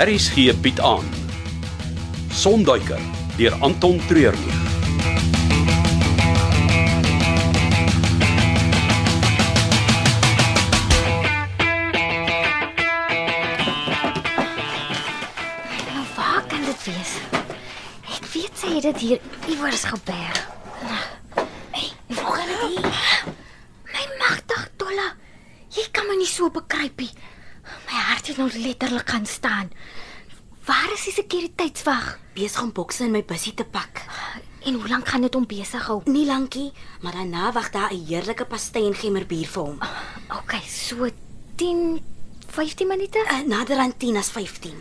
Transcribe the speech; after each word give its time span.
RSG 0.00 0.54
bied 0.64 0.78
aan 0.80 1.04
Sonduiker 2.32 3.00
deur 3.36 3.52
Anton 3.60 4.00
Treurnig. 4.08 4.56
Nou 15.92 16.04
waar 16.16 16.44
kan 16.48 16.64
dit 16.64 16.84
wees? 16.84 17.12
Ek 18.08 18.24
weet 18.32 18.56
sy 18.56 18.72
het 18.78 18.82
dit 18.88 18.98
hier 19.04 19.20
iewers 19.52 19.84
geberg. 19.84 20.40
Hey, 21.76 21.92
waar 22.16 22.40
kan 22.40 22.48
dit? 22.48 22.88
My 23.92 24.08
magtig 24.16 24.64
dolle. 24.80 25.10
Jy 25.76 25.84
kan 25.92 26.08
my 26.08 26.16
nie 26.16 26.30
so 26.32 26.48
bekruipie. 26.48 27.12
Hart 28.20 28.36
het 28.36 28.40
nou 28.52 28.62
letterlik 28.66 29.10
gaan 29.10 29.26
staan. 29.26 29.70
Waar 30.64 30.92
is 30.92 31.04
die 31.04 31.12
sekuriteitswag? 31.12 32.18
besig 32.36 32.62
om 32.62 32.72
bokse 32.72 33.06
in 33.06 33.14
my 33.14 33.22
bussie 33.24 33.54
te 33.56 33.64
pak. 33.64 34.02
En 34.68 34.74
hoe 34.76 34.88
lank 34.88 35.08
gaan 35.08 35.24
dit 35.24 35.34
hom 35.34 35.46
besig 35.48 35.86
hou? 35.88 36.02
Nie 36.04 36.26
lankie, 36.28 36.66
maar 37.00 37.16
daarna 37.16 37.52
wag 37.52 37.70
daar 37.70 37.92
'n 37.92 38.04
heerlike 38.06 38.44
pastei 38.44 38.84
en 38.86 38.94
gemmerbier 38.94 39.48
vir 39.48 39.62
hom. 39.62 39.78
OK, 40.36 40.52
so 40.68 41.08
10 41.56 42.02
15 42.46 42.86
minute? 42.86 43.18
Uh, 43.18 43.40
nader 43.46 43.78
aan 43.78 43.96
10 43.96 44.16
as 44.16 44.28
15. 44.28 44.76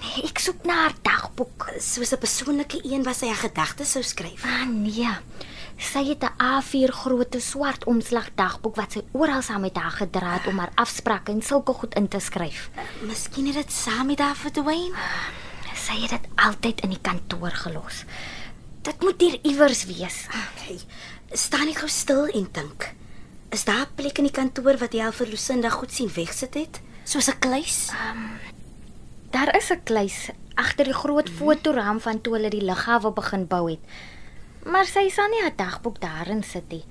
Nee, 0.00 0.24
ek 0.24 0.38
soek 0.38 0.64
na 0.64 0.74
haar 0.74 0.94
dagboek. 1.02 1.68
Soos 1.78 2.12
'n 2.12 2.18
persoonlike 2.18 2.80
een 2.82 3.02
wat 3.02 3.16
sy 3.16 3.26
haar 3.26 3.44
gedagtes 3.44 3.90
sou 3.90 4.02
skryf. 4.02 4.44
Ah 4.44 4.64
nee. 4.64 5.08
Sy 5.78 6.02
het 6.10 6.22
'n 6.26 6.34
A4 6.42 6.90
grootte 6.90 7.40
swart 7.40 7.84
omslag 7.84 8.34
dagboek 8.34 8.76
wat 8.76 8.92
sy 8.92 9.02
oral 9.12 9.42
saam 9.42 9.60
met 9.60 9.76
haar 9.76 9.90
gedra 9.90 10.32
het 10.32 10.46
om 10.46 10.58
haar 10.58 10.72
afsprake 10.74 11.32
en 11.32 11.42
sulke 11.42 11.72
goed 11.72 11.94
in 11.94 12.08
te 12.08 12.18
skryf. 12.18 12.70
Miskien 13.02 13.46
het 13.46 13.54
dit 13.54 13.72
saam 13.72 14.06
met 14.06 14.18
haar 14.18 14.36
verdwyn. 14.36 14.92
Sy 15.74 16.02
het 16.02 16.10
dit 16.10 16.26
altyd 16.34 16.80
in 16.80 16.90
die 16.90 17.00
kantoor 17.00 17.50
gelos. 17.50 18.04
Dit 18.82 19.00
moet 19.00 19.20
hier 19.20 19.38
iewers 19.42 19.84
wees. 19.84 20.26
Okay. 20.26 20.78
Staan 21.32 21.66
net 21.66 21.76
gou 21.76 21.88
stil 21.88 22.26
en 22.26 22.48
dink. 22.52 22.94
Is 23.50 23.64
daar 23.64 23.86
'n 23.86 23.94
plek 23.94 24.18
in 24.18 24.24
die 24.24 24.32
kantoor 24.32 24.76
wat 24.78 24.92
jy 24.92 25.04
al 25.04 25.12
vir 25.12 25.26
Lucinda 25.26 25.68
goed 25.70 25.92
sien 25.92 26.10
wegsit 26.14 26.54
het? 26.54 26.80
Soos 27.04 27.28
'n 27.28 27.38
kluis? 27.38 27.90
Daar 29.30 29.56
is 29.56 29.70
'n 29.70 29.82
kluis 29.84 30.30
agter 30.54 30.84
die 30.84 30.92
groot 30.92 31.30
fotoraam 31.30 32.00
van 32.00 32.20
toe 32.20 32.34
hulle 32.34 32.50
die 32.50 32.64
lughawe 32.64 33.12
begin 33.12 33.46
bou 33.46 33.70
het. 33.70 33.80
Maar 34.68 34.84
sy 34.86 35.08
sal 35.08 35.30
nie 35.32 35.40
haar 35.42 35.56
dagboek 35.56 36.00
daarin 36.02 36.42
sit 36.44 36.68
nie. 36.68 36.84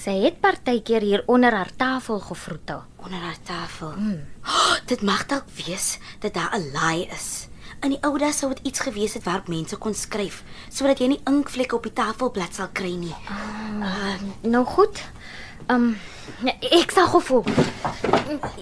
Sy 0.00 0.14
het 0.24 0.40
partykeer 0.40 1.02
hier 1.04 1.22
onder 1.26 1.52
haar 1.52 1.70
tafel 1.76 2.20
gevroetel. 2.20 2.82
onder 3.04 3.20
haar 3.20 3.36
tafel. 3.42 3.92
Mm. 3.96 4.20
Oh, 4.46 4.76
dit 4.86 5.02
mag 5.02 5.26
dalk 5.26 5.44
wees 5.66 5.98
dat 6.20 6.34
daar 6.34 6.56
'n 6.56 6.70
laai 6.72 7.08
is. 7.12 7.48
In 7.82 7.90
die 7.90 7.98
ou 8.02 8.18
dae 8.18 8.32
sou 8.32 8.48
dit 8.54 8.64
iets 8.66 8.80
gewees 8.80 9.14
het 9.14 9.24
waarop 9.24 9.48
mense 9.48 9.76
kon 9.76 9.94
skryf 9.94 10.42
sodat 10.68 10.98
jy 10.98 11.06
nie 11.06 11.20
inkvlekke 11.24 11.74
op 11.76 11.82
die 11.82 11.92
tafelblad 11.92 12.54
sal 12.54 12.68
kry 12.72 12.94
nie. 12.96 13.14
Nou 14.40 14.64
goed. 14.64 15.02
Ehm 15.66 15.94
um, 16.44 16.48
ek 16.60 16.90
sal 16.90 17.06
gevoel. 17.06 17.44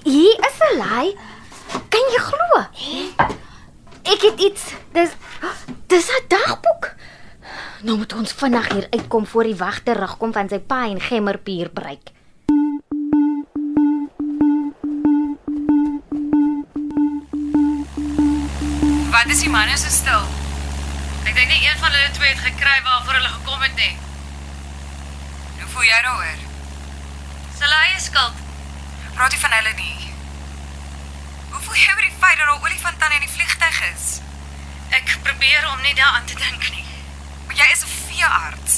Hier 0.03 0.39
is 0.49 0.59
'n 0.73 0.77
laai. 0.79 1.17
Kan 1.89 2.07
jy 2.13 2.19
glo? 2.19 2.67
Ek 4.03 4.21
het 4.23 4.41
iets. 4.41 4.75
Dis 4.93 5.11
dis 5.87 6.09
'n 6.09 6.25
dagboek. 6.29 6.95
Nou 7.83 7.97
moet 7.99 8.13
ons 8.15 8.33
vinnig 8.39 8.67
hier 8.73 8.87
uitkom 8.91 9.25
voor 9.27 9.43
die 9.43 9.57
wag 9.59 9.81
terugkom 9.83 10.31
van 10.33 10.47
sy 10.49 10.61
pa 10.63 10.85
en 10.87 11.01
gemmerpier 11.03 11.71
breek. 11.75 12.13
Wat 19.11 19.33
is 19.35 19.43
die 19.43 19.51
manne 19.51 19.75
so 19.83 19.91
stil? 19.91 20.23
Ek 21.27 21.35
dink 21.35 21.51
nie 21.51 21.65
een 21.65 21.81
van 21.83 21.91
hulle 21.91 22.13
twee 22.15 22.31
het 22.31 22.45
gekry 22.45 22.77
waarvoor 22.87 23.19
hulle 23.19 23.33
gekom 23.33 23.67
het 23.67 23.75
nie. 23.75 23.97
Hoe 25.59 25.71
voel 25.75 25.89
jy 25.89 25.99
daaroor? 26.07 26.47
Hulle 27.65 27.83
eie 27.89 27.99
skuld. 28.07 28.47
Praat 29.17 29.35
nie 29.35 29.43
van 29.43 29.59
hulle 29.59 29.75
nie. 29.83 30.15
Hoe 31.51 31.65
voel 31.67 31.83
jy 31.83 31.91
oor 31.97 32.07
die 32.07 32.15
feit 32.23 32.39
dat 32.39 32.47
daar 32.47 32.63
olifante 32.63 33.11
in 33.19 33.27
die 33.27 33.35
vliegtyg 33.35 33.83
is? 33.91 34.09
Ek 35.03 35.19
probeer 35.27 35.67
om 35.75 35.83
nie 35.83 35.99
daaraan 35.99 36.31
te 36.31 36.39
dink 36.39 36.71
nie. 36.71 36.92
Jy 37.63 37.71
is 37.71 37.85
'n 37.85 37.95
veearts. 38.09 38.77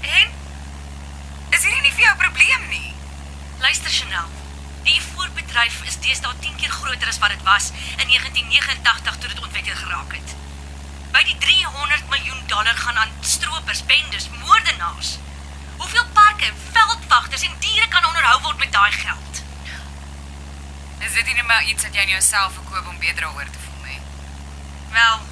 En 0.00 0.28
is 1.54 1.62
hierdie 1.62 1.82
nie 1.82 1.92
vir 1.96 2.04
jou 2.04 2.14
'n 2.14 2.24
probleem 2.24 2.68
nie? 2.68 2.94
Luister 3.58 3.90
Chanel. 3.90 4.30
Die 4.82 5.00
voerbedryf 5.02 5.82
is 5.82 6.00
deesdae 6.00 6.34
10 6.40 6.56
keer 6.56 6.70
groter 6.70 7.08
as 7.08 7.18
wat 7.18 7.28
dit 7.28 7.42
was 7.42 7.70
in 7.96 8.08
1989 8.08 9.16
toe 9.16 9.28
dit 9.28 9.40
ontwikkel 9.40 9.74
geraak 9.74 10.12
het. 10.12 10.34
By 11.12 11.22
die 11.22 11.38
300 11.38 12.08
miljoen 12.08 12.42
dollar 12.46 12.76
gaan 12.76 12.98
aan 12.98 13.12
stroopers, 13.20 13.86
bendes, 13.86 14.28
moordenaars. 14.40 15.18
Hoeveel 15.76 16.06
parke, 16.12 16.52
veldwagters 16.72 17.42
en 17.42 17.56
diere 17.58 17.88
kan 17.88 18.06
onderhou 18.06 18.40
word 18.40 18.58
met 18.58 18.72
daai 18.72 18.92
geld? 18.92 19.42
Is 20.98 21.12
dit 21.12 21.26
nie 21.26 21.34
net 21.34 21.46
maar 21.46 21.64
iets 21.64 21.82
wat 21.82 21.94
jy 21.94 22.00
aan 22.00 22.16
jouself 22.18 22.52
verkoop 22.52 22.86
om 22.86 22.98
beter 22.98 23.20
daaroor 23.20 23.50
te 23.50 23.62
voel 23.66 23.84
nie? 23.84 24.00
Wel, 24.90 25.31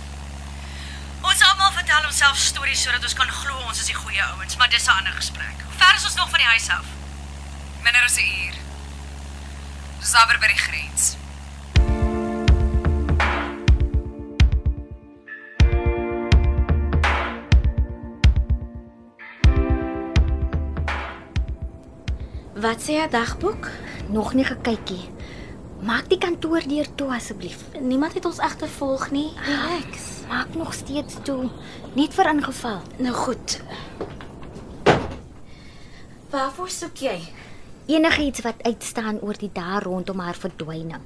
vertel 1.91 2.09
onsself 2.09 2.37
stories 2.39 2.83
sodat 2.83 3.03
ons 3.03 3.15
kan 3.19 3.31
glo 3.35 3.57
ons 3.67 3.81
is 3.83 3.89
die 3.91 3.97
goeie 3.99 4.23
ouens, 4.23 4.57
maar 4.57 4.69
dis 4.71 4.87
'n 4.87 4.91
ander 4.91 5.13
gesprek. 5.13 5.57
Hoe 5.67 5.75
ver 5.77 5.95
is 5.97 6.05
ons 6.05 6.15
nog 6.15 6.31
van 6.31 6.39
die 6.39 6.47
huis 6.47 6.69
af? 6.69 6.87
Minder 7.83 8.03
as 8.05 8.17
'n 8.17 8.27
uur. 8.43 8.55
Dis 9.99 10.15
amper 10.15 10.39
by 10.39 10.47
die 10.47 10.63
grens. 10.67 11.17
Wat 22.55 22.83
sê 22.83 22.99
haar 22.99 23.11
dagboek? 23.11 23.69
Nog 24.09 24.35
nie 24.35 24.45
gekykie. 24.45 25.11
Maak 25.81 26.11
die 26.13 26.19
kantoor 26.21 26.61
deur 26.69 26.89
toe 26.95 27.09
asseblief. 27.15 27.63
Niemand 27.81 28.13
het 28.13 28.27
ons 28.29 28.39
agtervolg 28.45 29.07
nie. 29.11 29.31
Relax. 29.47 30.09
Maak 30.29 30.53
nog 30.55 30.75
steeds 30.77 31.17
toe, 31.25 31.49
net 31.97 32.13
vir 32.15 32.29
ingeval. 32.35 32.83
Nou 33.01 33.15
goed. 33.17 33.55
Waarvoor 36.31 36.69
soek 36.71 37.01
jy? 37.01 37.17
Enigiets 37.89 38.45
wat 38.45 38.61
uitstaan 38.63 39.23
oor 39.25 39.41
die 39.41 39.51
dae 39.57 39.81
rondom 39.81 40.21
haar 40.21 40.37
verdwyning. 40.37 41.01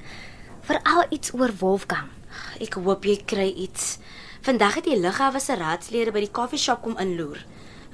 Veral 0.66 1.06
iets 1.14 1.30
oor 1.38 1.54
Wolfgang. 1.62 2.10
Ek 2.58 2.74
hoop 2.74 3.06
jy 3.06 3.20
kry 3.22 3.46
iets. 3.54 4.00
Vandag 4.44 4.80
het 4.80 4.90
die 4.90 4.98
lughawe 4.98 5.40
se 5.40 5.54
raadslede 5.56 6.12
by 6.12 6.26
die 6.26 6.34
koffieshop 6.34 6.82
kom 6.82 6.98
inloer. 7.00 7.38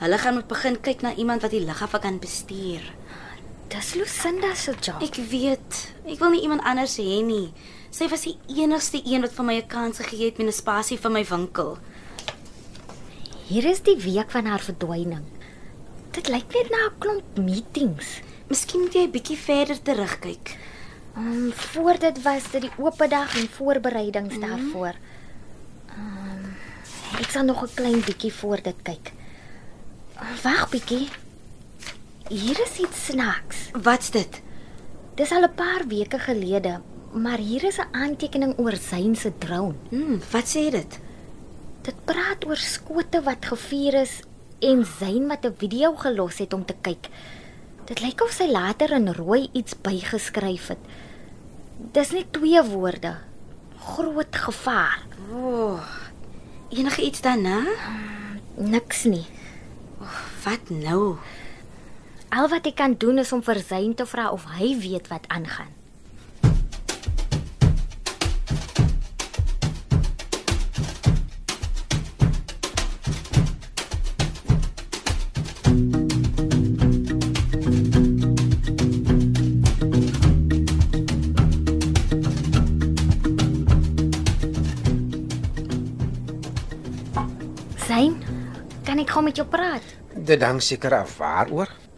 Hulle 0.00 0.19
gaan 0.19 0.40
moet 0.40 0.48
begin 0.48 0.80
kyk 0.80 1.04
na 1.04 1.12
iemand 1.14 1.44
wat 1.44 1.52
die 1.52 1.62
lughawe 1.62 2.00
kan 2.00 2.19
bestuur. 2.19 2.88
Dis 3.70 3.94
Lucinda 3.94 4.54
se 4.54 4.72
job. 4.82 4.98
Ek 4.98 5.14
weet. 5.31 5.76
Ek 6.10 6.19
wil 6.19 6.32
nie 6.34 6.42
iemand 6.42 6.64
anders 6.66 6.97
hê 6.98 7.20
nie. 7.22 7.53
Sy 7.94 8.08
was 8.10 8.25
die 8.26 8.34
enigste 8.58 8.98
een 9.06 9.22
wat 9.22 9.34
vir 9.36 9.47
my 9.47 9.56
'n 9.60 9.69
kans 9.70 9.98
gegee 10.03 10.26
het 10.26 10.38
met 10.38 10.48
'n 10.48 10.53
spasie 10.53 10.98
vir 10.98 11.10
my 11.10 11.25
winkel. 11.25 11.78
Hier 13.47 13.64
is 13.64 13.81
die 13.81 13.97
week 13.97 14.31
van 14.31 14.47
haar 14.47 14.58
verdwyning. 14.60 15.25
Dit 16.10 16.28
lyk 16.28 16.50
net 16.54 16.70
na 16.70 16.88
'n 16.88 16.98
klomp 16.98 17.38
meetings. 17.38 18.20
Miskien 18.48 18.81
moet 18.81 18.94
jy 18.94 19.04
'n 19.06 19.10
bietjie 19.10 19.38
verder 19.38 19.82
terugkyk. 19.82 20.58
Um, 21.16 21.52
voor 21.52 21.98
dit 21.98 22.22
was 22.22 22.50
dit 22.50 22.62
die 22.62 22.72
oop 22.78 22.98
dag 23.08 23.37
en 23.37 23.48
voorbereidings 23.48 24.34
mm. 24.34 24.41
daarvoor. 24.41 24.94
Um, 25.97 26.56
ek 27.19 27.31
sal 27.31 27.44
nog 27.44 27.62
'n 27.62 27.75
klein 27.75 28.00
bietjie 28.00 28.32
voor 28.32 28.62
dit 28.62 28.82
kyk. 28.82 29.12
Wag 30.43 30.69
bietjie. 30.70 31.08
Hier 32.31 32.61
is 32.62 32.77
iets 32.79 33.06
snaaks. 33.11 33.56
Wat's 33.82 34.12
dit? 34.15 34.37
Dis 35.19 35.32
al 35.35 35.43
'n 35.43 35.55
paar 35.55 35.82
weke 35.88 36.19
gelede, 36.19 36.81
maar 37.12 37.38
hier 37.38 37.65
is 37.65 37.79
'n 37.79 37.91
aantekening 37.91 38.55
oor 38.59 38.77
Zayn 38.77 39.17
se 39.17 39.32
drone. 39.38 39.75
Hm, 39.88 40.19
wat 40.31 40.47
sê 40.47 40.71
dit? 40.71 41.00
Dit 41.82 41.94
praat 42.05 42.47
oor 42.47 42.56
skote 42.56 43.23
wat 43.23 43.44
gevier 43.44 43.94
is 43.94 44.23
en 44.61 44.87
Zayn 44.99 45.27
wat 45.27 45.44
'n 45.44 45.55
video 45.59 45.97
gelos 45.97 46.38
het 46.38 46.53
om 46.53 46.65
te 46.65 46.75
kyk. 46.81 47.09
Dit 47.85 48.00
lyk 48.00 48.23
of 48.23 48.31
sy 48.31 48.47
later 48.47 48.93
in 48.93 49.12
rooi 49.12 49.49
iets 49.53 49.75
bygeskryf 49.81 50.69
het. 50.69 50.85
Dis 51.93 52.11
net 52.11 52.32
twee 52.32 52.62
woorde. 52.62 53.17
Groot 53.77 54.37
gevaar. 54.37 55.03
O. 55.32 55.37
Oh, 55.37 55.82
enige 56.69 57.03
iets 57.03 57.21
daarna? 57.21 57.65
Niks 58.55 59.05
nie. 59.05 59.27
Wat 60.44 60.69
nou? 60.69 61.17
Al 62.31 62.47
wat 62.47 62.67
ek 62.71 62.77
kan 62.79 62.93
doen 62.94 63.19
is 63.19 63.32
om 63.35 63.41
vir 63.43 63.59
Zayn 63.59 63.91
te 63.99 64.05
vra 64.06 64.29
of 64.31 64.44
hy 64.55 64.77
weet 64.79 65.09
wat 65.11 65.27
aangaan. 65.35 65.75
Zayn, 87.91 88.15
kan 88.87 89.03
ek 89.03 89.11
gou 89.11 89.27
met 89.27 89.35
jou 89.35 89.50
praat? 89.50 89.82
Dit 90.15 90.47
hang 90.47 90.62
seker 90.62 91.03
af 91.03 91.19
waaroor. 91.19 91.89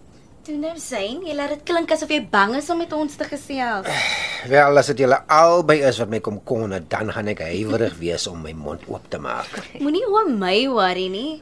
Toe 0.42 0.56
nou 0.58 0.72
sien, 0.82 1.20
jy 1.22 1.36
laat 1.38 1.52
dit 1.54 1.60
klink 1.70 1.92
asof 1.94 2.10
jy 2.10 2.16
bang 2.26 2.56
is 2.58 2.66
om 2.74 2.80
met 2.82 2.90
ons 2.96 3.12
te 3.14 3.22
gesels. 3.30 3.86
Wel, 4.50 4.78
as 4.80 4.88
dit 4.90 5.04
julle 5.04 5.20
albei 5.30 5.76
is 5.86 6.00
wat 6.02 6.10
my 6.10 6.18
kom 6.18 6.40
konne, 6.42 6.80
dan 6.90 7.12
gaan 7.14 7.28
ek 7.30 7.44
huiwerig 7.46 7.92
wees 8.00 8.24
om 8.26 8.40
my 8.42 8.50
mond 8.58 8.82
oop 8.90 9.04
te 9.12 9.20
maak. 9.22 9.52
Moenie 9.84 10.02
oor 10.10 10.26
my 10.26 10.56
worry 10.72 11.04
nie. 11.12 11.36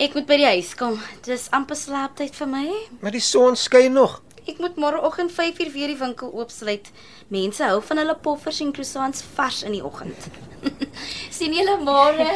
Ek 0.00 0.16
moet 0.16 0.24
by 0.30 0.38
die 0.40 0.46
huis 0.54 0.70
kom. 0.80 0.96
Dis 1.26 1.50
amper 1.52 1.76
slaaptyd 1.76 2.32
vir 2.38 2.48
my. 2.48 2.62
Maar 3.02 3.12
die 3.12 3.20
son 3.20 3.60
skyn 3.60 3.92
nog. 3.98 4.22
Ek 4.48 4.56
moet 4.64 4.80
môreoggend 4.80 5.34
5uur 5.36 5.74
weer 5.74 5.92
die 5.92 5.98
winkel 6.00 6.32
oopsluit. 6.32 6.88
Mense 7.28 7.68
hou 7.68 7.82
van 7.90 8.00
hulle 8.00 8.14
poffers 8.24 8.62
en 8.64 8.70
croissants 8.72 9.20
vars 9.36 9.60
in 9.68 9.76
die 9.76 9.82
oggend. 9.84 10.30
sien 11.36 11.52
julle 11.60 11.76
môre? 11.84 12.30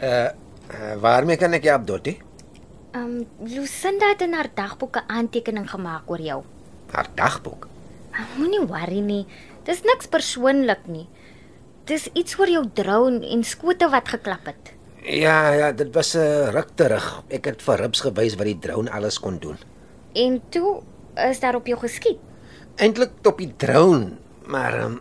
Uh, 0.00 0.32
waarmee 1.04 1.36
kan 1.36 1.52
ek 1.60 1.68
jou 1.68 1.76
help, 1.76 1.84
Dottie? 1.92 2.16
Ehm 2.96 3.04
um, 3.04 3.26
Lucinda 3.44 4.08
het 4.08 4.22
in 4.24 4.32
haar 4.32 4.48
dagboek 4.54 4.96
'n 4.96 5.04
aantekening 5.06 5.70
gemaak 5.70 6.10
oor 6.10 6.20
jou. 6.20 6.42
Haar 6.90 7.08
dagboek. 7.14 7.68
Moenie 8.36 8.66
worry 8.66 9.00
nie. 9.00 9.26
Dis 9.64 9.82
niks 9.82 10.06
persoonlik 10.06 10.86
nie. 10.86 11.08
Dis 11.84 12.08
iets 12.12 12.38
oor 12.38 12.48
jou 12.48 12.64
drone 12.72 13.28
en 13.28 13.44
skote 13.44 13.88
wat 13.88 14.08
geklap 14.08 14.46
het. 14.46 14.72
Ja, 15.02 15.52
ja, 15.52 15.72
dit 15.72 15.94
was 15.94 16.14
'n 16.14 16.18
uh, 16.18 16.48
ruk 16.48 16.68
terug. 16.74 17.22
Ek 17.28 17.44
het 17.44 17.62
vir 17.62 17.76
Rips 17.76 18.00
gewys 18.00 18.34
wat 18.34 18.46
die 18.46 18.58
drone 18.58 18.90
alles 18.90 19.20
kon 19.20 19.38
doen. 19.38 19.58
En 20.12 20.42
toe 20.48 20.82
is 21.14 21.40
daar 21.40 21.54
op 21.54 21.66
jou 21.66 21.78
geskiet. 21.78 22.18
Eintlik 22.76 23.10
op 23.22 23.38
die 23.38 23.54
drone, 23.56 24.10
maar 24.46 24.80
um, 24.80 25.00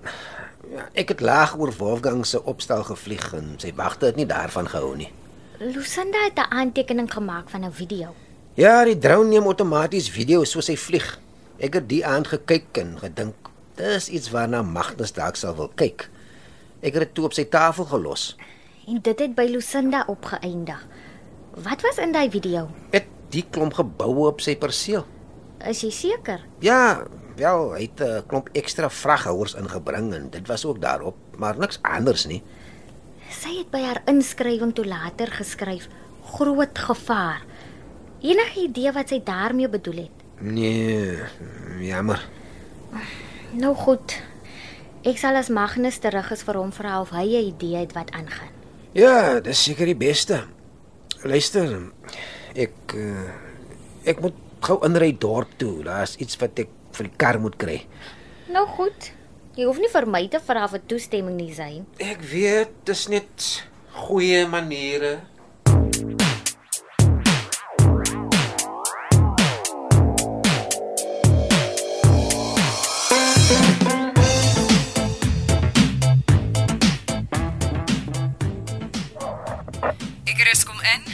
ja, 0.72 0.90
ek 0.94 1.10
het 1.10 1.20
laag 1.20 1.58
oor 1.58 1.74
Wolfgang 1.78 2.26
se 2.26 2.44
opstel 2.44 2.84
gevlieg 2.84 3.34
en 3.34 3.54
sy 3.58 3.74
wagte 3.76 4.06
het 4.06 4.16
nie 4.16 4.26
daarvan 4.26 4.68
gehou 4.68 4.96
nie. 4.96 5.12
Lucinda 5.66 6.18
het 6.24 6.38
'n 6.38 6.52
aantekening 6.54 7.14
gemaak 7.14 7.50
van 7.50 7.66
'n 7.66 7.72
video. 7.72 8.14
Ja, 8.54 8.84
die 8.84 8.98
drone 8.98 9.28
neem 9.28 9.44
outomaties 9.44 10.10
video 10.10 10.44
soos 10.44 10.68
hy 10.68 10.78
vlieg. 10.78 11.20
Ek 11.58 11.74
het 11.74 11.90
die 11.90 12.06
aand 12.06 12.28
gekyk 12.28 12.78
en 12.78 12.98
gedink, 13.00 13.36
dis 13.76 14.10
iets 14.10 14.30
waarna 14.30 14.62
Magnus 14.62 15.14
dalk 15.14 15.36
sal 15.36 15.56
wil 15.56 15.72
kyk. 15.76 16.10
Ek 16.80 16.94
het 16.94 17.02
dit 17.02 17.14
toe 17.14 17.26
op 17.26 17.34
sy 17.34 17.46
tafel 17.46 17.86
gelos. 17.86 18.38
En 18.88 19.02
dit 19.02 19.20
het 19.20 19.36
by 19.36 19.48
Lucinda 19.50 20.04
opgeëindig. 20.08 20.88
Wat 21.54 21.82
was 21.82 21.98
in 21.98 22.12
daai 22.12 22.30
video? 22.30 22.70
Het 22.90 23.06
die 23.30 23.46
klomp 23.50 23.74
geboue 23.74 24.28
op 24.28 24.42
sy 24.42 24.56
perseel. 24.56 25.06
Is 25.66 25.82
jy 25.82 25.90
seker? 25.90 26.46
Ja, 26.60 27.08
wel, 27.36 27.74
hy 27.74 27.82
het 27.82 28.00
'n 28.00 28.24
klomp 28.28 28.50
ekstra 28.52 28.90
vraghouers 28.90 29.54
ingebring 29.54 30.14
en 30.14 30.30
dit 30.30 30.48
was 30.48 30.66
ook 30.66 30.82
daarop, 30.82 31.16
maar 31.38 31.58
niks 31.58 31.80
anders 31.82 32.26
nie. 32.26 32.44
Sy 33.30 33.60
het 33.60 33.72
by 33.72 33.82
haar 33.86 34.02
inskrywing 34.10 34.74
toe 34.76 34.86
later 34.86 35.32
geskryf 35.32 35.88
groot 36.36 36.78
gevaar. 36.78 37.42
Enige 38.22 38.66
idee 38.66 38.92
wat 38.92 39.10
sy 39.10 39.22
daarmee 39.24 39.70
bedoel 39.70 40.06
het? 40.06 40.24
Nee, 40.42 41.20
jammer. 41.80 42.22
Nou 43.56 43.76
goed. 43.76 44.18
Ek 45.06 45.20
sal 45.22 45.38
as 45.38 45.52
Magnus 45.54 46.00
terug 46.02 46.32
is 46.34 46.42
vir 46.44 46.58
hom 46.58 46.72
vra 46.74 47.00
of 47.02 47.12
hy 47.14 47.26
'n 47.26 47.54
idee 47.54 47.78
het 47.78 47.94
wat 47.94 48.12
aangaan. 48.12 48.50
Ja, 48.94 49.40
dis 49.40 49.64
seker 49.64 49.86
die 49.86 49.96
beste. 49.96 50.44
Luister, 51.24 51.92
ek 52.56 52.94
uh, 52.96 53.30
ek 54.06 54.22
moet 54.22 54.34
gou 54.62 54.80
inry 54.86 55.12
dorp 55.18 55.50
toe. 55.58 55.84
Daar's 55.84 56.16
iets 56.18 56.38
wat 56.42 56.60
ek 56.60 56.70
vir 56.92 57.10
die 57.10 57.18
kar 57.18 57.40
moet 57.40 57.58
kry. 57.58 57.86
Nou 58.50 58.66
goed. 58.68 59.12
Jy 59.56 59.64
hoef 59.64 59.78
nie 59.80 59.88
vir 59.88 60.04
my 60.12 60.20
te 60.28 60.40
vra 60.44 60.66
vir 60.68 60.82
toestemming 60.84 61.38
nie, 61.40 61.54
Zain. 61.56 61.86
Ek 62.04 62.20
weet, 62.28 62.74
dis 62.84 63.06
net 63.08 63.46
goeie 63.96 64.42
maniere. 64.52 65.22
Icarus 80.28 80.68
kom 80.68 80.84
in. 80.84 81.08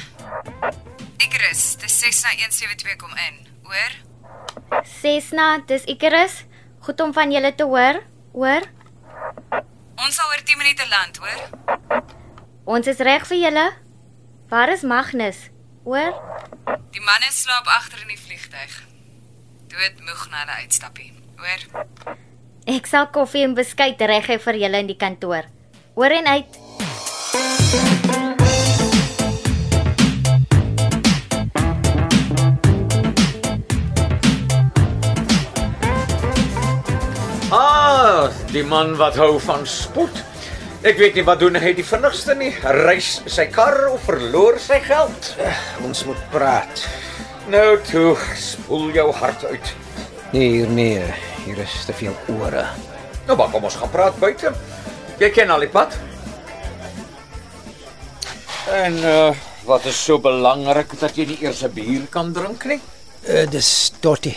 Icarus, 1.22 1.76
dis 1.78 2.02
6 2.10 2.26
na 2.26 2.34
172 2.42 2.98
kom 2.98 3.14
in. 3.30 3.44
Hoor? 3.70 4.00
Sesna, 4.98 5.60
dis 5.70 5.86
Icarus. 5.86 6.42
Goed 6.82 7.06
om 7.06 7.14
van 7.14 7.30
julle 7.30 7.54
te 7.54 7.70
hoor. 7.70 8.02
Hoor? 8.32 8.64
Ons 10.00 10.16
sal 10.16 10.30
oor 10.32 10.44
10 10.44 10.58
minute 10.58 10.86
land, 10.88 11.18
hoor? 11.20 12.02
Ons 12.64 12.88
is 12.88 13.02
reg 13.04 13.26
vir 13.28 13.42
julle. 13.42 13.66
Waar 14.52 14.72
is 14.72 14.86
Magnus? 14.88 15.50
Hoor? 15.84 16.16
Die 16.96 17.04
man 17.04 17.28
slaap 17.32 17.68
agter 17.68 18.00
in 18.06 18.14
die 18.14 18.20
vliegtyg. 18.20 18.78
Dood 19.72 20.00
moeg 20.08 20.28
na 20.32 20.46
'n 20.46 20.64
uitstappie. 20.64 21.12
Hoor? 21.38 21.86
Ek 22.66 22.86
sal 22.88 23.08
koffie 23.08 23.44
en 23.44 23.54
beskuit 23.54 24.00
reg 24.00 24.28
hê 24.28 24.40
vir 24.40 24.56
julle 24.56 24.80
in 24.80 24.88
die 24.88 24.98
kantoor. 24.98 25.44
Oor 25.96 26.12
en 26.12 26.28
uit. 26.28 26.52
Ah, 27.34 28.01
die 38.52 38.64
man 38.68 38.96
wat 39.00 39.16
hou 39.20 39.40
van 39.40 39.66
spoed. 39.68 40.22
Ek 40.82 40.98
weet 40.98 41.16
nie 41.16 41.26
wat 41.28 41.40
doen 41.40 41.60
hy 41.62 41.74
die 41.78 41.86
vinnigste 41.86 42.36
nie. 42.36 42.52
Reis 42.84 43.20
sy 43.30 43.46
kar 43.54 43.86
of 43.92 44.04
verloor 44.08 44.58
sy 44.60 44.80
geld. 44.84 45.34
Ons 45.86 46.04
moet 46.08 46.22
praat. 46.34 46.86
Nou 47.52 47.78
toe, 47.88 48.16
spoel 48.38 48.90
jou 48.96 49.08
hart 49.22 49.46
uit. 49.46 49.74
Nee, 50.32 50.48
hier 50.62 50.72
nee, 50.72 51.06
hier 51.46 51.60
is 51.64 51.76
te 51.86 51.94
veel 51.94 52.16
ore. 52.34 52.66
Nou 53.28 53.38
maar 53.38 53.52
kom 53.54 53.68
ons 53.70 53.78
gaan 53.80 53.94
praat 53.94 54.18
buite. 54.20 54.54
Jy 55.22 55.30
ken 55.36 55.54
al 55.54 55.68
die 55.68 55.72
pad. 55.72 55.98
En 58.72 59.00
uh 59.06 59.32
wat 59.62 59.86
is 59.86 60.00
so 60.04 60.18
belangrik 60.18 60.96
dat 61.00 61.14
jy 61.16 61.28
nie 61.30 61.38
eers 61.46 61.62
'n 61.64 61.70
bier 61.74 62.08
kan 62.10 62.34
drink 62.34 62.66
nie? 62.66 62.80
Uh, 63.30 63.46
dis 63.46 63.94
Dottie. 64.02 64.36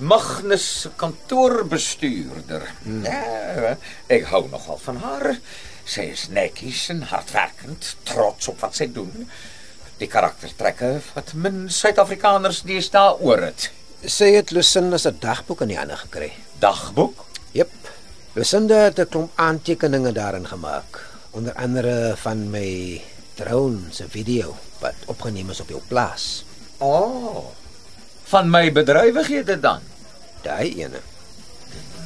Magnus 0.00 0.88
kantoorbestuurder. 0.96 2.62
Hmm. 2.82 3.02
Ja, 3.04 3.74
ek 4.08 4.30
hou 4.32 4.46
nogal 4.48 4.78
van 4.80 5.00
haar. 5.02 5.34
Sy 5.84 6.06
is 6.14 6.22
netjies 6.32 6.86
en 6.94 7.02
hardwerkend, 7.10 7.94
trots 8.08 8.48
op 8.48 8.62
wat 8.64 8.78
sy 8.78 8.86
doen. 8.94 9.26
Die 10.00 10.08
karaktertrekke 10.08 10.94
wat 11.12 11.34
min 11.36 11.66
Suid-Afrikaners 11.68 12.62
deesdae 12.64 13.18
oor 13.20 13.44
het. 13.44 13.68
Sy 14.00 14.30
het 14.38 14.54
Lucinda 14.56 14.96
se 14.96 15.12
dagboek 15.12 15.66
in 15.66 15.74
die 15.74 15.78
hande 15.80 16.00
gekry. 16.06 16.30
Dagboek? 16.64 17.26
Jep. 17.52 17.74
Lucinda 18.38 18.86
het 18.88 19.00
'n 19.04 19.08
klomp 19.08 19.32
aantekeninge 19.36 20.12
daarin 20.12 20.46
gemaak, 20.46 21.04
onder 21.30 21.52
andere 21.54 22.16
van 22.16 22.50
my 22.50 23.02
drone 23.34 23.92
se 23.92 24.08
video 24.08 24.56
wat 24.80 24.94
opgeneem 25.06 25.50
is 25.50 25.60
op 25.60 25.68
jou 25.68 25.82
plaas. 25.88 26.44
O. 26.78 26.88
Oh, 26.88 27.44
van 28.24 28.50
my 28.50 28.72
bedrywighede 28.72 29.60
dan. 29.60 29.89
Daai 30.42 30.72
ene. 30.82 31.00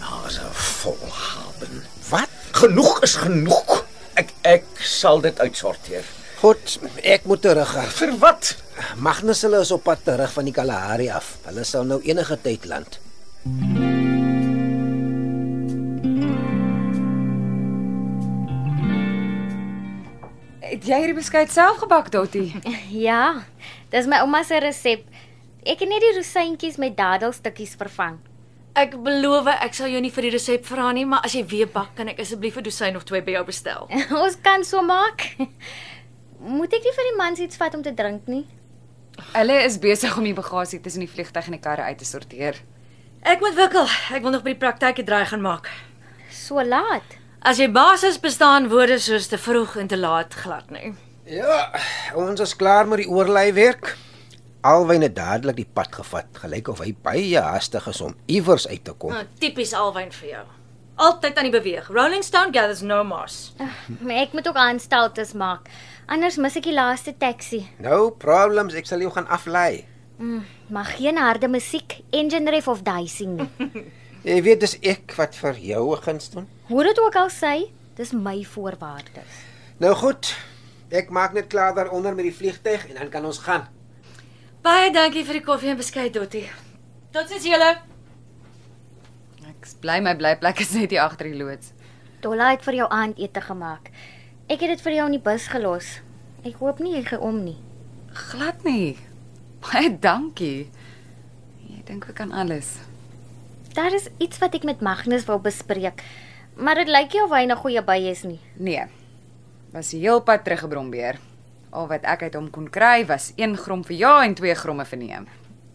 Nase 0.00 0.49
vol 0.53 0.99
haben. 1.11 1.85
Wat? 2.11 2.31
Genoeg 2.53 3.00
is 3.07 3.14
genoeg. 3.23 3.81
Ek 4.19 4.31
ek 4.43 4.67
sal 4.79 5.23
dit 5.25 5.41
uitsorteer. 5.41 6.07
Goed, 6.43 6.76
ek 7.03 7.25
moet 7.31 7.41
terug. 7.43 7.73
Vir 7.97 8.12
wat? 8.21 8.55
Magnus 9.00 9.43
hulle 9.47 9.62
is 9.64 9.73
op 9.75 9.87
pad 9.87 10.03
terug 10.05 10.33
van 10.35 10.50
die 10.50 10.55
Kalahari 10.55 11.09
af. 11.14 11.37
Hulle 11.47 11.64
sal 11.64 11.87
nou 11.88 12.00
enige 12.05 12.37
tyd 12.43 12.67
land. 12.69 12.99
Het 20.64 20.88
jy 20.91 21.00
hierdie 21.05 21.17
beskuit 21.17 21.53
self 21.55 21.81
gebak, 21.85 22.11
Dottie? 22.12 22.50
Ja, 23.09 23.45
dis 23.95 24.11
my 24.11 24.21
ouma 24.25 24.43
se 24.45 24.59
resep. 24.61 25.07
Ek 25.64 25.80
het 25.80 25.88
net 25.88 26.02
die 26.04 26.12
rosientjies 26.12 26.76
met 26.76 26.92
dadelstukkies 26.99 27.73
vervang. 27.80 28.18
Ek 28.76 28.99
beloof 29.00 29.47
ek 29.49 29.73
sal 29.73 29.88
jou 29.88 30.00
nie 30.02 30.11
vir 30.12 30.26
die 30.26 30.33
resep 30.35 30.66
vra 30.68 30.90
nie, 30.92 31.06
maar 31.09 31.25
as 31.25 31.33
jy 31.33 31.40
weer 31.49 31.71
bak, 31.73 31.94
kan 31.97 32.11
ek 32.12 32.21
asseblief 32.21 32.59
'n 32.59 32.66
dosyn 32.66 32.97
of 32.97 33.04
twee 33.09 33.23
by 33.23 33.33
jou 33.38 33.44
bestel. 33.49 33.88
Ons 34.25 34.37
kan 34.44 34.64
so 34.64 34.83
maak. 34.83 35.25
Moet 36.40 36.75
ek 36.76 36.85
nie 36.85 36.92
vir 36.92 37.09
die 37.09 37.16
mans 37.16 37.40
iets 37.40 37.56
vat 37.56 37.75
om 37.75 37.83
te 37.83 37.94
drink 37.94 38.28
nie? 38.28 38.44
Hulle 39.33 39.62
is 39.64 39.78
besig 39.78 40.16
om 40.18 40.25
die 40.25 40.35
bagasie 40.37 40.80
tussen 40.83 41.00
die 41.00 41.09
vliegtyg 41.09 41.47
en 41.47 41.56
die 41.56 41.64
karre 41.64 41.88
uit 41.88 41.99
te 41.99 42.04
sorteer. 42.04 42.61
Ek 43.23 43.40
moet 43.40 43.56
wikkel. 43.56 43.88
Ek 44.12 44.23
wil 44.23 44.37
nog 44.37 44.44
by 44.44 44.52
die 44.52 44.61
praktyk 44.61 44.99
'n 45.00 45.06
draai 45.06 45.25
gaan 45.25 45.40
maak. 45.40 45.71
So 46.28 46.61
laat. 46.61 47.16
As 47.40 47.56
jy 47.56 47.71
basis 47.73 48.21
bestaan 48.21 48.68
woorde 48.68 48.99
soos 48.99 49.28
te 49.28 49.38
vroeg 49.38 49.76
en 49.76 49.88
te 49.88 49.97
laat 49.97 50.35
glad 50.35 50.71
nie. 50.71 50.92
Ja, 51.25 51.73
ons 52.14 52.40
is 52.40 52.56
klaar 52.56 52.87
met 52.87 52.99
die 52.99 53.09
oorlei 53.09 53.52
werk. 53.52 53.97
Alwyn 54.64 55.02
het 55.04 55.12
dadelik 55.12 55.59
die 55.59 55.68
pad 55.76 55.92
gevat, 55.92 56.28
gelyk 56.40 56.71
of 56.73 56.78
hy 56.80 56.94
baie 57.04 57.40
haastig 57.44 57.85
is 57.90 57.99
om 58.00 58.14
iewers 58.33 58.64
uit 58.71 58.80
te 58.87 58.94
kom. 58.97 59.12
Nou, 59.12 59.26
tipies 59.37 59.75
alwyn 59.76 60.09
vir 60.14 60.28
jou. 60.30 60.44
Altyd 61.04 61.37
aan 61.37 61.49
die 61.50 61.52
beweeg. 61.52 61.90
Rolling 61.92 62.25
Stone 62.25 62.54
gathers 62.54 62.80
no 62.80 63.02
moss. 63.04 63.52
Maar 63.99 64.23
ek 64.23 64.33
moet 64.33 64.49
ook 64.49 64.56
aanstaltes 64.62 65.35
maak. 65.37 65.68
Anders 66.09 66.38
mis 66.40 66.56
ek 66.56 66.64
die 66.71 66.76
laaste 66.76 67.12
taxi. 67.21 67.61
No 67.85 68.09
problems, 68.25 68.73
ek 68.78 68.88
sal 68.88 69.04
jou 69.04 69.12
gaan 69.12 69.28
aflei. 69.28 69.85
Maar 70.73 70.88
geen 70.94 71.21
harde 71.21 71.50
musiek, 71.52 71.99
engine 72.14 72.56
ref 72.56 72.71
of 72.71 72.80
dicing 72.88 73.37
nie. 73.42 73.85
Jy 74.30 74.40
weet 74.49 74.64
dis 74.64 74.78
ek 74.80 75.12
wat 75.18 75.37
vir 75.37 75.61
jou 75.61 75.85
'n 75.92 76.02
guns 76.09 76.30
doen. 76.33 76.49
Hoe 76.73 76.88
dit 76.88 77.04
ook 77.04 77.21
al 77.21 77.28
sê, 77.28 77.68
dis 78.00 78.16
my 78.16 78.38
voorwaardes. 78.44 79.44
Nou 79.76 79.92
goed. 79.92 80.33
Ek 80.88 81.11
maak 81.11 81.35
net 81.35 81.52
klaar 81.52 81.75
daaronder 81.75 82.14
met 82.14 82.25
die 82.25 82.37
vliegtyg 82.40 82.88
en 82.88 82.94
dan 82.94 83.11
kan 83.11 83.25
ons 83.25 83.44
gaan. 83.44 83.68
Baie 84.64 84.88
dankie 84.88 85.26
vir 85.28 85.37
die 85.37 85.44
koffie 85.44 85.68
en 85.68 85.76
beskuit, 85.76 86.14
Dottie. 86.14 86.47
Totsiens 87.12 87.44
julle. 87.44 87.66
Ek 89.44 89.66
bly 89.83 89.99
my 90.00 90.14
blyplek 90.16 90.62
is 90.64 90.71
net 90.73 90.94
hier 90.94 91.02
agter 91.02 91.28
die 91.28 91.37
loods. 91.37 91.75
Dolla 92.25 92.47
het 92.54 92.64
vir 92.64 92.78
jou 92.78 92.87
aandete 92.88 93.42
gemaak. 93.44 93.90
Ek 94.49 94.64
het 94.64 94.73
dit 94.73 94.85
vir 94.87 94.97
jou 94.97 95.09
in 95.11 95.16
die 95.18 95.21
bus 95.26 95.50
gelos. 95.52 95.90
Ek 96.49 96.56
hoop 96.62 96.80
nie 96.80 96.94
jy 96.94 97.02
gaan 97.11 97.26
om 97.28 97.42
nie. 97.44 97.59
Glad 98.30 98.64
nie. 98.64 98.97
Baie 99.66 99.90
dankie. 99.92 100.71
Jy 101.68 101.85
dink 101.85 102.09
ek 102.09 102.16
kan 102.23 102.33
alles. 102.33 102.78
Daar 103.76 103.92
is 103.92 104.09
iets 104.16 104.40
wat 104.40 104.56
ek 104.56 104.64
met 104.64 104.80
Magnus 104.80 105.28
wil 105.28 105.44
bespreek, 105.44 106.00
maar 106.56 106.80
dit 106.80 106.88
lyk 106.88 107.12
nie 107.12 107.25
of 107.26 107.37
hy 107.37 107.44
'n 107.44 107.61
goeie 107.61 107.85
by 107.85 108.00
is 108.09 108.25
nie. 108.25 108.40
Nee. 108.56 108.88
Was 109.76 109.90
die 109.90 110.00
heel 110.00 110.25
pad 110.25 110.44
terug 110.44 110.64
gebrombeer. 110.64 111.21
Al 111.75 111.88
wat 111.90 112.04
ek 112.07 112.23
uit 112.28 112.37
hom 112.38 112.50
kon 112.54 112.69
kry 112.71 113.02
was 113.09 113.33
een 113.37 113.57
grom 113.59 113.83
vir 113.85 113.97
ja 113.99 114.14
en 114.25 114.35
twee 114.38 114.54
gromme 114.54 114.85
vir 114.87 115.00
nee. 115.00 115.19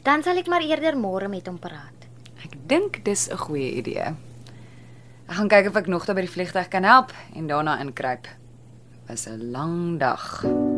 Dan 0.08 0.24
sal 0.24 0.40
ek 0.40 0.48
maar 0.48 0.64
eerder 0.64 0.96
môre 0.96 1.28
met 1.28 1.48
hom 1.52 1.60
praat. 1.60 2.08
Ek 2.40 2.56
dink 2.72 3.04
dis 3.04 3.28
'n 3.30 3.38
goeie 3.38 3.72
idee. 3.84 4.16
Ek 5.28 5.36
gaan 5.36 5.50
kyk 5.50 5.68
of 5.68 5.76
ek 5.76 5.88
nog 5.88 6.06
daar 6.06 6.16
by 6.16 6.22
die 6.22 6.36
vliegtuig 6.36 6.68
kan 6.68 6.84
help 6.84 7.12
en 7.36 7.48
daarna 7.48 7.80
inkruip. 7.80 8.28
Was 9.08 9.28
'n 9.28 9.52
lang 9.52 10.00
dag. 10.00 10.69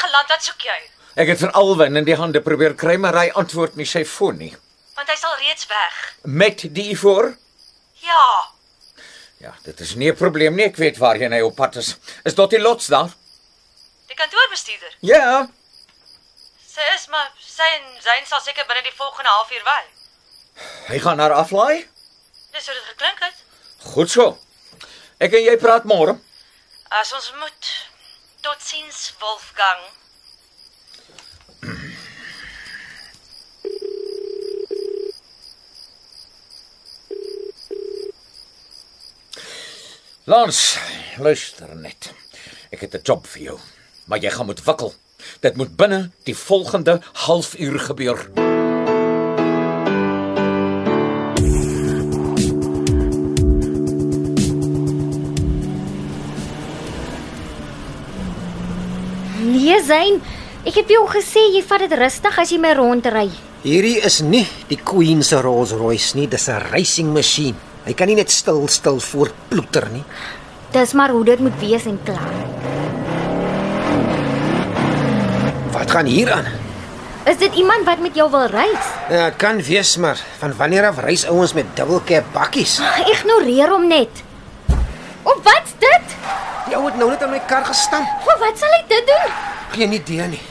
Geland, 0.00 0.28
wat 0.28 0.42
soek 0.44 0.64
jy? 0.66 0.78
Ek 1.20 1.28
het 1.32 1.40
vir 1.42 1.52
Alwyn 1.58 1.96
in 2.00 2.06
die 2.06 2.16
hande 2.16 2.40
probeer 2.44 2.74
kry, 2.78 2.96
maar 2.96 3.16
hy 3.18 3.28
antwoord 3.42 3.76
nie 3.76 3.86
sy 3.88 4.04
foon 4.06 4.38
nie. 4.38 4.52
Want 4.96 5.10
hy 5.10 5.16
sal 5.18 5.36
reeds 5.40 5.66
weg. 5.70 6.00
Met 6.24 6.64
die 6.74 6.94
voor? 6.98 7.32
Ja. 8.04 8.24
Ja, 9.40 9.54
dit 9.64 9.80
is 9.80 9.94
nie 9.94 10.10
'n 10.12 10.16
probleem 10.16 10.54
nie. 10.54 10.64
Ek 10.64 10.76
weet 10.76 10.98
waarheen 10.98 11.32
hy 11.32 11.40
op 11.40 11.56
pad 11.56 11.76
is. 11.76 11.96
Is 12.24 12.34
tot 12.34 12.50
die 12.50 12.60
lots 12.60 12.86
daar? 12.86 13.10
Die 14.06 14.16
kantoorbestuurder. 14.16 14.96
Ja. 15.00 15.48
Sy 16.66 16.84
is 16.94 17.06
maar 17.08 17.32
sy 17.38 17.68
en 17.78 18.02
Zayn 18.02 18.26
sal 18.26 18.40
seker 18.40 18.64
binne 18.66 18.82
die 18.82 18.96
volgende 18.96 19.30
halfuur 19.30 19.64
wy. 19.64 19.82
Hy 20.92 20.98
gaan 20.98 21.18
haar 21.18 21.32
aflaai. 21.32 21.88
Dis 22.52 22.66
hoe 22.66 22.74
dit 22.74 22.84
geklink 22.84 23.18
het. 23.20 23.34
Goed 23.94 24.10
so. 24.10 24.38
Ek 25.18 25.32
en 25.32 25.42
jy 25.44 25.56
praat 25.56 25.84
môre. 25.84 26.18
As 26.88 27.12
ons 27.12 27.32
moet. 27.40 27.89
Totsiens 28.60 29.14
Wolfgang. 29.18 29.80
Lans, 40.24 40.78
luister 41.16 41.76
net. 41.76 42.12
Ek 42.70 42.80
het 42.80 42.94
'n 42.94 43.00
job 43.02 43.26
vir 43.26 43.42
jou, 43.42 43.58
maar 44.04 44.18
jy 44.18 44.30
gaan 44.30 44.46
moet 44.46 44.64
wikkel. 44.64 44.94
Dit 45.40 45.56
moet 45.56 45.76
binne 45.76 46.10
die 46.24 46.36
volgende 46.36 47.00
halfuur 47.12 47.80
gebeur. 47.80 48.49
Nee, 59.70 59.82
Zayn, 59.86 60.16
ek 60.66 60.80
het 60.80 60.88
vir 60.88 60.96
jou 60.96 61.04
gesê 61.12 61.44
jy 61.54 61.60
vat 61.62 61.84
dit 61.84 61.92
rustig 61.94 62.38
as 62.42 62.50
jy 62.50 62.56
my 62.58 62.72
rondry. 62.74 63.28
Hierdie 63.62 64.00
is 64.02 64.16
nie 64.26 64.42
die 64.66 64.78
Queen 64.82 65.20
se 65.22 65.38
Rolls-Royce 65.38 66.16
nie, 66.18 66.26
dis 66.26 66.48
'n 66.48 66.58
racing 66.72 67.12
masjien. 67.14 67.54
Hy 67.86 67.92
kan 67.94 68.08
nie 68.08 68.16
net 68.16 68.32
stil 68.34 68.66
stil 68.66 68.98
voortploeter 68.98 69.86
nie. 69.92 70.02
Dis 70.72 70.92
maar 70.92 71.10
hoe 71.10 71.24
dit 71.24 71.38
moet 71.38 71.54
wees 71.60 71.86
en 71.86 72.00
klaar. 72.02 72.34
Wat 75.70 75.90
gaan 75.90 76.06
hier 76.06 76.32
aan? 76.32 76.46
Is 77.26 77.36
dit 77.38 77.54
iemand 77.54 77.84
wat 77.84 78.00
met 78.00 78.14
jou 78.14 78.28
wil 78.30 78.46
reis? 78.46 78.84
Ja, 79.08 79.30
dit 79.30 79.36
kan 79.38 79.62
wees 79.62 79.96
maar 79.96 80.18
van 80.40 80.56
wanneer 80.56 80.86
af 80.88 80.98
reis 80.98 81.26
ouens 81.26 81.52
met 81.52 81.76
double 81.76 82.00
cab 82.04 82.24
bakkies? 82.32 82.80
Ignoreer 83.06 83.70
hom 83.70 83.86
net. 83.86 84.10
Of 85.22 85.38
wat's 85.44 85.78
dit? 85.78 86.16
Die 86.66 86.76
ou 86.76 86.86
het 86.86 86.96
nou 86.96 87.10
net 87.10 87.22
aan 87.22 87.30
my 87.30 87.40
kar 87.46 87.64
gestamp. 87.64 88.08
Wat 88.26 88.58
sal 88.58 88.68
hy 88.68 88.84
dit 88.88 89.06
doen? 89.06 89.49
Geen 89.72 89.92
idee 89.92 90.26
nie. 90.26 90.42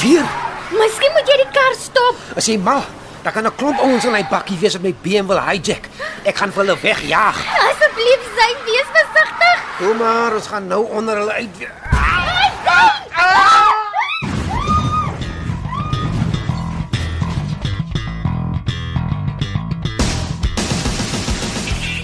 Vier. 0.00 0.24
Miskien 0.72 1.12
moet 1.12 1.28
jy 1.28 1.36
die 1.42 1.50
kar 1.52 1.74
stop. 1.76 2.20
As 2.36 2.48
jy 2.48 2.56
mal, 2.56 2.84
dan 3.22 3.32
kan 3.32 3.44
'n 3.46 3.54
klomp 3.56 3.78
ouens 3.78 4.04
in 4.04 4.14
hy 4.14 4.24
bakkie 4.30 4.58
wees 4.58 4.72
wat 4.72 4.82
my 4.82 4.94
BMW 5.02 5.26
wil 5.28 5.40
hijack. 5.40 5.88
Ek 6.24 6.36
gaan 6.36 6.52
hulle 6.54 6.76
wegjaag. 6.82 7.36
Asseblief, 7.68 8.22
Zayn, 8.36 8.58
wees 8.64 8.88
versigtig. 8.96 9.58
Kom 9.78 9.96
maar, 9.96 10.34
ons 10.34 10.46
gaan 10.46 10.66
nou 10.66 10.86
onder 10.90 11.16
hulle 11.16 11.32
uit. 11.32 11.58
weer. 11.58 11.72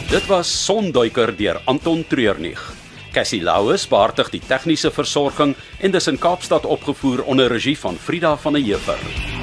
Dit 0.08 0.26
was 0.26 0.64
Sonduiker 0.64 1.36
deur 1.36 1.60
Anton 1.64 2.04
Treurnig. 2.08 2.77
Cassie 3.18 3.40
Louws 3.42 3.88
beheerdig 3.90 4.28
die 4.30 4.40
tegniese 4.46 4.92
versorging 4.94 5.56
en 5.82 5.94
dis 5.96 6.06
in 6.06 6.20
Kaapstad 6.22 6.68
opgevoer 6.76 7.24
onder 7.26 7.50
regie 7.50 7.74
van 7.78 7.98
Frida 7.98 8.36
van 8.38 8.54
der 8.54 8.62
Heever. 8.62 9.37